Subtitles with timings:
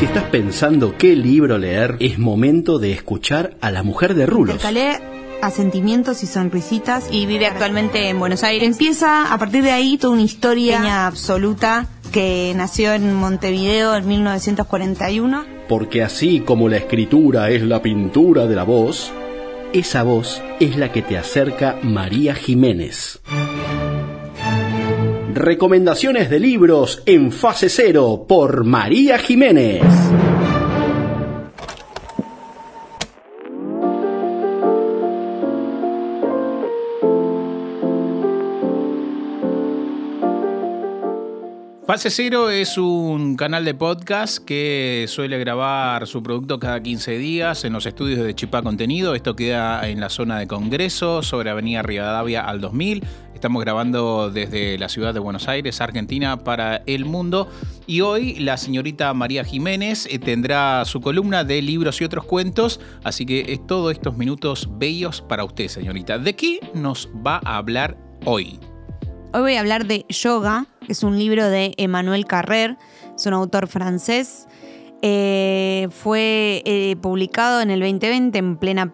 [0.00, 4.54] Si estás pensando qué libro leer, es momento de escuchar a la mujer de Rulos.
[4.54, 4.98] Intercalé
[5.42, 8.66] a sentimientos y sonrisitas y vive actualmente en Buenos Aires.
[8.66, 15.44] Empieza a partir de ahí toda una historia absoluta que nació en Montevideo en 1941.
[15.68, 19.12] Porque así como la escritura es la pintura de la voz,
[19.74, 23.20] esa voz es la que te acerca María Jiménez.
[25.34, 29.82] Recomendaciones de libros en fase cero por María Jiménez.
[41.90, 47.64] Fase Cero es un canal de podcast que suele grabar su producto cada 15 días
[47.64, 49.16] en los estudios de Chipá Contenido.
[49.16, 53.02] Esto queda en la zona de Congreso, sobre Avenida Rivadavia al 2000.
[53.34, 57.48] Estamos grabando desde la ciudad de Buenos Aires, Argentina, para el mundo.
[57.88, 62.78] Y hoy la señorita María Jiménez eh, tendrá su columna de libros y otros cuentos.
[63.02, 66.18] Así que es todos estos minutos bellos para usted, señorita.
[66.18, 68.60] ¿De qué nos va a hablar hoy?
[69.32, 72.76] Hoy voy a hablar de Yoga, que es un libro de Emmanuel Carrer,
[73.14, 74.48] es un autor francés.
[75.02, 78.92] Eh, fue eh, publicado en el 2020 en plena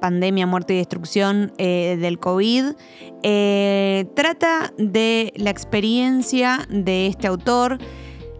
[0.00, 2.76] pandemia, muerte y destrucción eh, del COVID.
[4.14, 7.76] trata de la experiencia de este autor.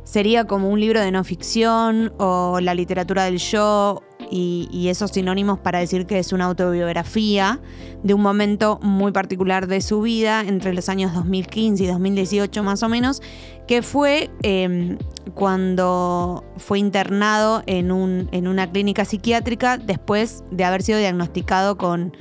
[0.05, 5.59] Sería como un libro de no ficción o la literatura del yo y, esos sinónimos
[5.59, 7.61] para decir que es una autobiografía
[8.03, 12.83] de un momento muy particular de su vida, entre los años 2015 y 2018 más
[12.83, 13.21] o menos,
[13.67, 14.97] que fue em,
[15.35, 22.17] cuando fue internado en, un, en, una clínica psiquiátrica después de haber sido diagnosticado con,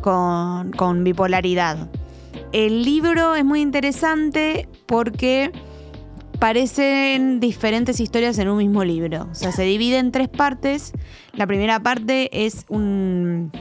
[0.00, 1.90] con bipolaridad.
[2.52, 5.52] El libro es muy interesante porque
[6.42, 9.28] parecen diferentes historias en un mismo libro.
[9.30, 10.90] O sea, se divide en tres partes.
[11.34, 13.52] La primera parte es un,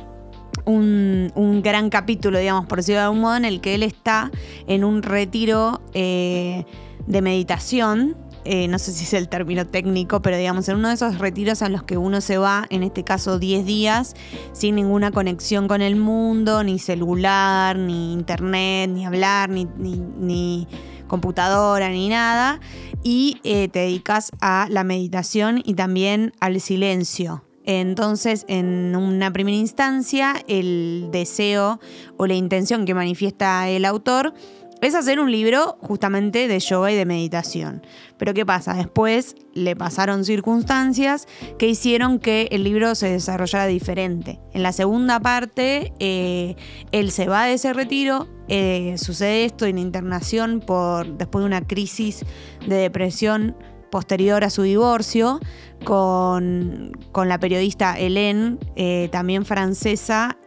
[0.65, 4.31] un, gran capítulo, digamos, por decirlo de algún modo, en el que él está
[4.65, 6.65] en un retiro eh,
[7.05, 8.17] de meditación.
[8.45, 11.61] Eh, no sé si es el término técnico, pero digamos, en uno de esos retiros
[11.61, 14.15] a los que uno se va, en este caso 10 días,
[14.53, 20.67] sin ninguna conexión con el mundo, ni celular, ni internet, ni hablar, ni, ni
[21.11, 22.61] computadora ni nada,
[23.03, 27.43] y eh, te dedicas a la meditación y también al silencio.
[27.65, 31.81] Entonces, en una primera instancia, el deseo
[32.15, 34.33] o la intención que manifiesta el autor
[34.81, 37.85] es hacer un libro justamente de yoga y de meditación.
[38.17, 38.73] Pero ¿qué pasa?
[38.73, 41.27] Después le pasaron circunstancias
[41.59, 44.39] que hicieron que el libro se desarrollara diferente.
[44.53, 46.55] En la segunda parte, eh,
[46.91, 51.61] él se va de ese retiro, eh, sucede esto en internación por, después de una
[51.61, 52.25] crisis
[52.67, 53.55] de depresión
[53.91, 55.39] posterior a su divorcio
[55.83, 60.37] con, la periodista Hélène, eh, también francesa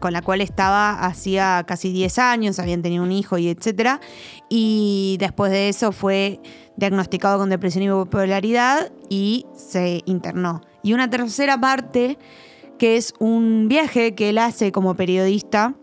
[0.00, 4.00] con la cual estaba hacía casi 10 años, habían tenido un hijo y etcétera.
[4.48, 6.40] Y después de eso fue
[6.76, 10.62] diagnosticado con depresión y bipolaridad y se internó.
[10.82, 12.18] Y una tercera parte,
[12.78, 15.74] que es un viaje que él hace como periodista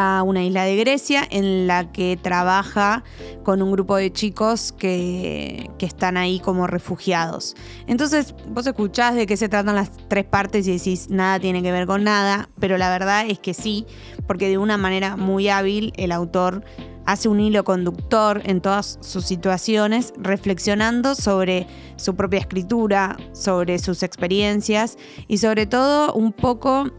[0.00, 3.02] a una isla de Grecia en la que trabaja
[3.42, 7.56] con un grupo de chicos que, están ahí como refugiados.
[7.86, 11.72] Entonces vos escuchás de qué se tratan las tres partes y decís nada tiene que
[11.72, 13.86] ver con nada, pero la verdad es que sí,
[14.28, 16.62] porque de una manera muy hábil el autor
[17.06, 21.66] hace un hilo conductor en todas sus situaciones, reflexionando sobre
[21.96, 26.90] su propia escritura, sobre sus experiencias y sobre todo un poco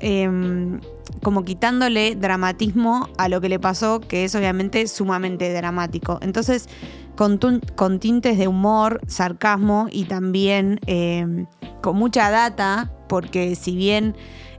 [0.00, 0.80] em,
[1.22, 6.18] como quitándole dramatismo a lo que le pasó, que es obviamente sumamente dramático.
[6.20, 6.68] Entonces,
[7.16, 11.46] con, tintes de humor, sarcasmo y también eh,
[11.80, 14.16] con mucha data, porque si bien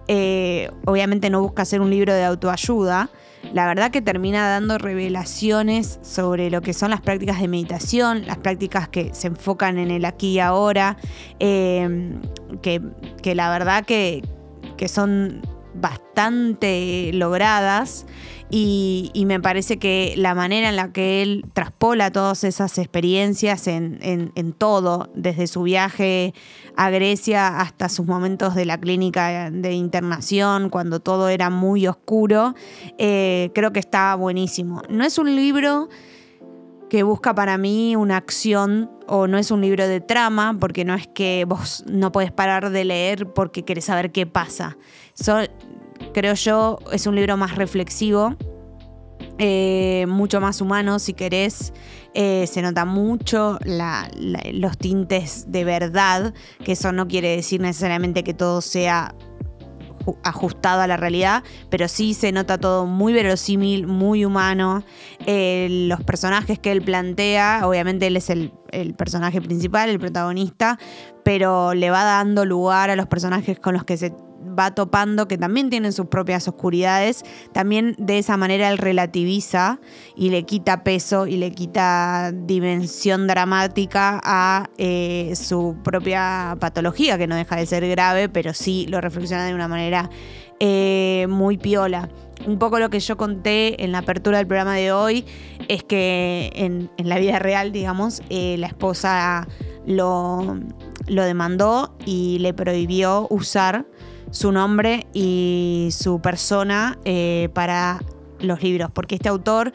[0.07, 3.09] eh, obviamente no busca hacer un libro de autoayuda,
[3.51, 8.37] la verdad que termina dando revelaciones sobre lo que son las prácticas de meditación, las
[8.37, 10.95] prácticas que se enfocan en el aquí y ahora,
[11.39, 12.13] eh,
[12.61, 12.81] que,
[13.21, 14.23] que, la verdad que,
[14.77, 15.41] que son
[15.73, 18.05] bastante logradas
[18.55, 24.53] y, me parece que la manera en la que él traspola todas esas experiencias en,
[24.55, 26.35] todo, desde su viaje
[26.75, 32.53] a Grecia hasta sus momentos de la clínica de internación, cuando todo era muy oscuro,
[32.99, 34.83] eh, creo que está buenísimo.
[34.87, 35.89] No es un libro
[36.93, 40.93] que busca para mí una acción o no es un libro de trama, porque no
[40.93, 44.77] es que vos no puedes parar de leer porque querés saber qué pasa.
[46.13, 48.35] creo yo, es un libro más reflexivo
[49.39, 51.73] eh, mucho más humano, si querés.
[52.13, 54.11] Eh, se nota mucho la-
[54.51, 59.15] los tintes de verdad, que eso no quiere decir necesariamente que todo sea
[60.23, 64.83] ajustado a la realidad, pero sí se nota todo muy verosímil, muy humano.
[65.25, 70.79] Eh, los personajes que él plantea, obviamente él es el, el personaje principal, el protagonista,
[71.23, 74.13] pero le va dando lugar a los personajes con los que se
[74.57, 77.23] va topando, que también tienen sus propias oscuridades.
[77.51, 79.79] También de esa manera él relativiza
[80.15, 87.27] y le quita peso y le quita dimensión dramática a eh, su propia patología, que
[87.27, 90.09] no deja de ser grave, pero sí lo reflexiona de una manera
[90.59, 92.09] eh, muy piola.
[92.45, 95.25] Un poco lo que yo conté en la apertura del programa de hoy
[95.67, 99.47] es que en, en la vida real, digamos, eh, la esposa
[99.85, 100.59] lo,
[101.07, 103.85] lo demandó y le prohibió usar
[104.33, 108.01] su nombre y su persona eh, para
[108.39, 109.71] los libros, porque este autor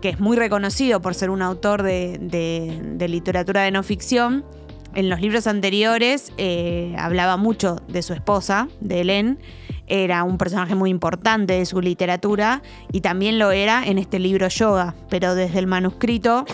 [0.00, 4.44] que es muy reconocido por ser un autor de, de- literatura de no ficción.
[4.94, 9.38] En los libros anteriores eh, hablaba mucho de su esposa, de Helen.
[9.86, 12.62] Era un personaje muy importante de su literatura
[12.92, 14.94] y también lo era en este libro Yoga.
[15.08, 16.46] Pero desde el manuscrito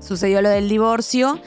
[0.00, 1.40] sucedió lo del divorcio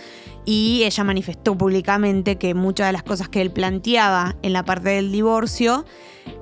[0.49, 4.89] y ella manifestó públicamente que muchas de las cosas que él planteaba en la parte
[4.89, 5.85] del divorcio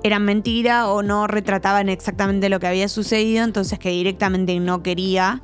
[0.02, 5.42] eran mentira o no retrataban exactamente lo que había sucedido, entonces que directamente no quería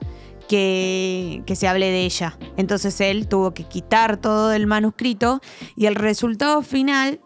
[0.49, 2.38] que, que se hable de ella.
[2.56, 5.43] Entonces él tuvo que quitar todo del manuscrito
[5.76, 7.20] y el resultado final,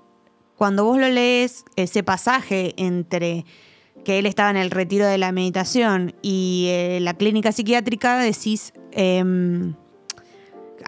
[0.56, 3.44] cuando vos lo lees, ese pasaje entre
[4.05, 8.73] que él estaba en el retiro de la meditación y eh, la clínica psiquiátrica, decís,
[8.91, 9.76] em,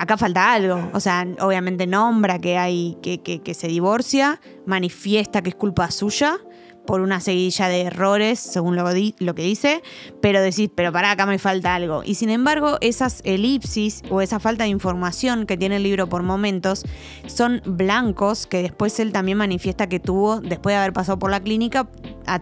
[0.00, 0.88] acá falta algo.
[0.94, 6.38] O sea, obviamente nombra que hay, que, que- se divorcia, manifiesta que es culpa suya
[6.86, 9.82] por una seguidilla de errores, según lo, lo que dice,
[10.22, 12.02] pero decís, pero pará, acá me falta algo.
[12.04, 16.22] Y sin embargo, esas elipsis o esa falta de información que tiene el libro por
[16.22, 16.84] momentos
[17.26, 21.40] son blancos que después él también manifiesta que tuvo después de haber pasado por la
[21.40, 21.88] clínica
[22.26, 22.38] a,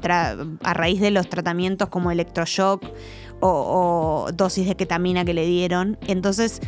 [0.73, 2.85] raíz de los tratamientos como electroshock
[3.41, 5.99] o dosis de ketamina que le dieron.
[6.07, 6.61] Entonces,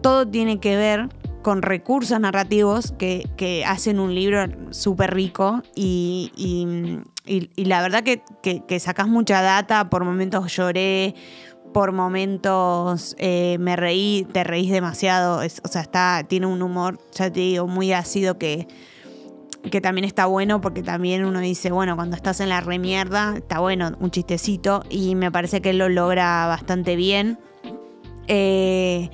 [0.00, 1.08] todo tiene que ver
[1.42, 8.22] con recursos narrativos que, que hacen un libro súper rico y, y- la verdad que,
[8.42, 11.14] que, sacás mucha data, por momentos lloré,
[11.72, 16.98] por momentos eh, me reí, te reís demasiado, es- o sea, está, tiene un humor,
[17.12, 18.66] ya te digo, muy ácido que,
[19.70, 23.60] que también está bueno porque también uno dice, bueno, cuando estás en la remierda, está
[23.60, 27.38] bueno un chistecito y me parece que él lo logra bastante bien.
[28.26, 29.10] Eh,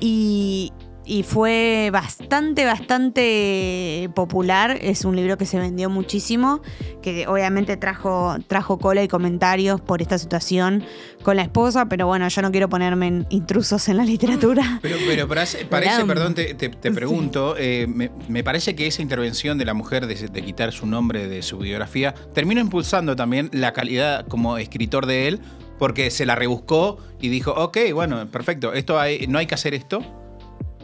[0.00, 0.72] y,
[1.04, 4.76] y fue bastante, bastante popular.
[4.80, 6.60] Es un libro que se vendió muchísimo,
[7.02, 10.84] que obviamente trajo, trajo cola y comentarios por esta situación
[11.22, 14.78] con la esposa, pero bueno, yo no quiero ponerme en intrusos en la literatura.
[14.82, 15.64] Pero, pero parece,
[16.06, 20.06] perdón, te, te- te pregunto, eh, me, me parece que esa intervención de la mujer
[20.06, 25.06] de, de quitar su nombre de su biografía terminó impulsando también la calidad como escritor
[25.06, 25.40] de él,
[25.78, 30.00] porque se la rebuscó y dijo, ok, bueno, perfecto, esto no hay que hacer esto.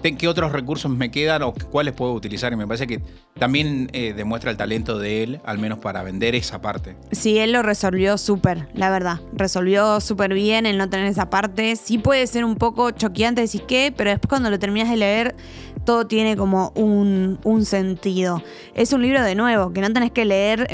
[0.03, 2.53] ¿Qué- ¿Qué otros recursos me quedan o cuáles puedo utilizar?
[2.53, 3.01] Y me parece que
[3.39, 6.97] también eh, demuestra el talento de él, al menos para vender esa parte.
[7.13, 9.21] Sí, él lo resolvió súper, la verdad.
[9.33, 11.77] Resolvió súper bien el no tener esa parte.
[11.77, 15.37] Sí puede ser un poco choqueante decir qué, pero después cuando lo terminas de leer,
[15.85, 18.43] todo tiene como un, un sentido.
[18.75, 20.67] Es un libro de nuevo, que no tenés que leer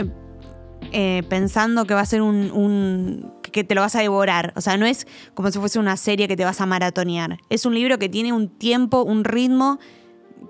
[0.92, 4.52] eh, pensando que va a ser un, que te lo vas a devorar.
[4.56, 7.38] O sea, no es como si fuese una serie que te vas a maratonear.
[7.48, 9.78] Es un libro que tiene un tiempo, un ritmo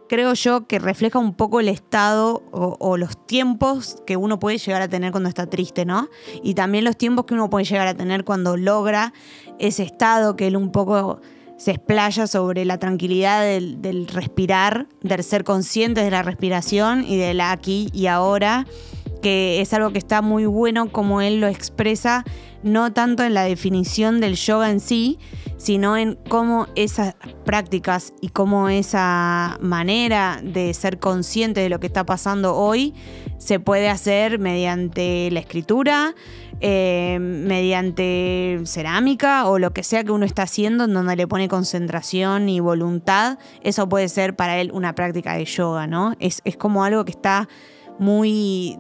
[0.09, 4.59] creo yo que refleja un poco el estado o, o los tiempos que uno puede
[4.59, 6.09] llegar a tener cuando está triste, ¿no?
[6.43, 9.13] Y también los tiempos que uno puede llegar a tener cuando logra
[9.59, 11.21] ese estado que él un poco
[11.59, 17.17] se explaya sobre la tranquilidad del, del respirar, del ser conscientes de la respiración y
[17.17, 18.65] del aquí y ahora,
[19.23, 22.25] que es algo que está muy bueno como él lo expresa,
[22.63, 25.19] no tanto en la definición del yoga en sí,
[25.57, 31.87] sino en cómo esas prácticas y cómo esa manera de ser consciente de lo que
[31.87, 32.95] está pasando hoy
[33.39, 36.15] se puede hacer mediante la escritura,
[36.61, 41.49] eh, mediante cerámica o lo que sea que uno está haciendo en donde le pone
[41.49, 43.39] concentración y voluntad.
[43.63, 46.15] Eso puede ser para él una práctica de yoga, ¿no?
[46.19, 47.49] Es, es como algo que está
[47.99, 48.79] muy...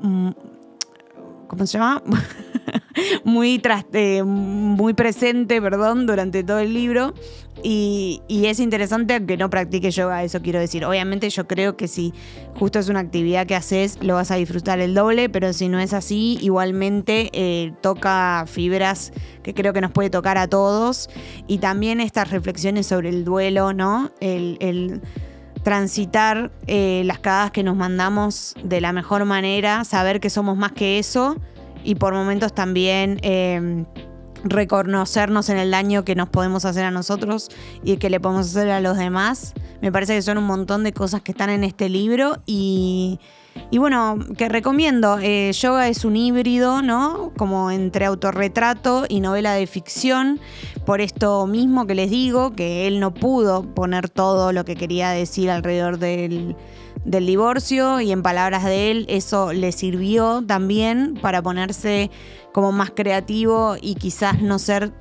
[0.00, 0.30] mm,
[1.48, 2.02] ¿Cómo se llama?
[3.24, 3.62] muy,
[3.92, 7.14] eh, muy presente, perdón, durante todo el libro.
[7.62, 10.84] Y, es interesante aunque no practique yoga, eso quiero decir.
[10.84, 12.12] Obviamente yo creo que si
[12.54, 15.80] justo es una actividad que haces, lo vas a disfrutar el doble, pero si no
[15.80, 19.12] es así, igualmente eh, toca fibras
[19.42, 21.10] que creo que nos puede tocar a todos.
[21.46, 24.12] Y también estas reflexiones sobre el duelo, ¿no?
[24.20, 25.02] El,
[25.68, 30.72] transitar eh, las cagadas que nos mandamos de la mejor manera, saber que somos más
[30.72, 31.36] que eso
[31.84, 33.84] y por momentos también eh,
[34.44, 37.50] reconocernos en el daño que nos podemos hacer a nosotros
[37.84, 39.52] y que le podemos hacer a los demás.
[39.82, 43.20] Me parece que son un montón de cosas que están en este libro y,
[43.70, 45.18] y bueno, que recomiendo.
[45.20, 47.32] Eh, yoga es un híbrido, ¿no?
[47.36, 50.40] Como entre autorretrato y novela de ficción.
[50.84, 55.10] Por esto mismo que les digo, que él no pudo poner todo lo que quería
[55.10, 56.56] decir alrededor del
[57.04, 62.10] del divorcio y en palabras de él eso le sirvió también para ponerse
[62.52, 64.92] como más creativo y quizás no ser,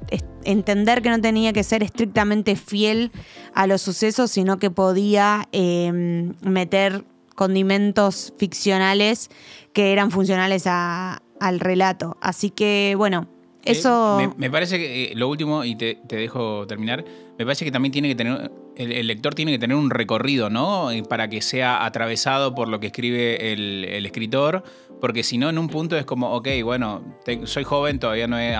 [0.44, 3.12] entender que no tenía que ser estrictamente fiel
[3.54, 7.04] a los sucesos, sino que podía em, meter
[7.38, 9.30] condimentos ficcionales
[9.72, 12.18] que eran funcionales al relato.
[12.20, 13.30] Así que bueno,
[13.64, 14.34] eh, eso...
[14.38, 17.06] me, parece que eh, lo último, y te, te dejo terminar,
[17.38, 20.90] me parece que también tiene que tener el, lector tiene que tener un recorrido, ¿no?
[21.10, 24.64] Para que sea atravesado por lo que escribe el, escritor,
[25.02, 27.04] porque si no, en un punto es como, ok, bueno,
[27.46, 28.56] soy joven, todavía no he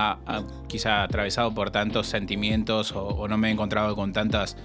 [0.66, 4.56] quizá atravesado por tantos sentimientos o, no me he encontrado con tantas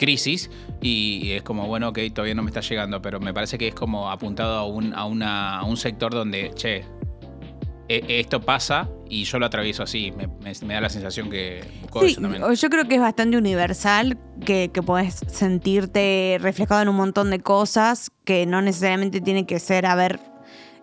[0.00, 3.68] crisis y es como, bueno, ok, todavía no me está llegando, pero me parece que
[3.68, 6.86] es como apuntado a un, a una, a un sector donde, che,
[7.86, 10.10] e, esto pasa y yo lo atravieso así.
[10.12, 11.62] Me, da la sensación que
[12.00, 14.16] sí, Yo creo que es bastante universal,
[14.46, 19.58] que, que puedes sentirte reflejado en un montón de cosas que no necesariamente tiene que
[19.58, 20.18] ser haber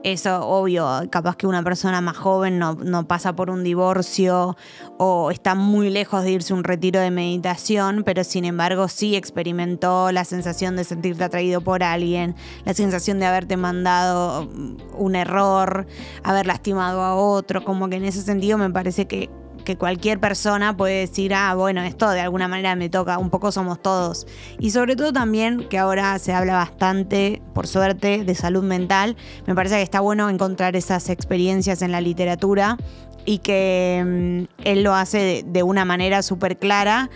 [0.04, 4.56] eso, obvio, capaz que una persona más joven no, pasa por un divorcio
[4.98, 9.16] o está muy lejos de irse a un retiro de meditación, pero sin embargo sí
[9.16, 14.48] experimentó la sensación de sentirte atraído por alguien, la sensación de haberte mandado
[14.94, 15.88] un error,
[16.24, 19.30] haber lastimado a otro, como que en ese sentido me parece que
[19.68, 23.52] que cualquier persona puede decir, ah, bueno, esto de alguna manera me toca, un poco
[23.52, 24.26] somos todos.
[24.60, 29.56] Y sobre todo también que ahora se habla bastante, por suerte, de salud mental, me
[29.56, 32.78] parece que está bueno encontrar esas experiencias en la literatura
[33.26, 37.10] y que mm, él lo hace de, una manera súper clara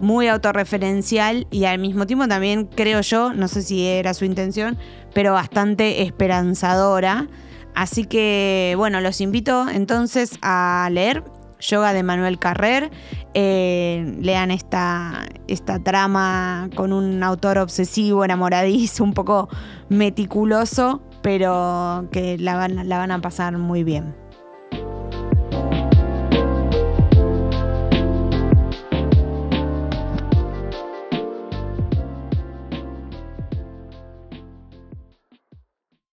[0.00, 4.78] muy autorreferencial y al mismo tiempo también creo yo, no sé si era su intención,
[5.12, 7.28] pero bastante esperanzadora.
[7.74, 11.22] Así que bueno, los invito entonces a leer
[11.60, 12.90] Yoga de Manuel Carrer.
[13.34, 19.48] Eh, lean esta, esta trama con un autor obsesivo, enamoradizo, un poco
[19.88, 24.14] meticuloso, pero que la van, la van a pasar muy bien.